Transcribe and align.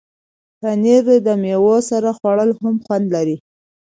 پنېر 0.59 1.03
د 1.27 1.29
میوو 1.41 1.75
سره 1.89 2.09
خوړل 2.17 2.51
هم 2.61 2.75
خوند 2.85 3.05
لري. 3.15 3.37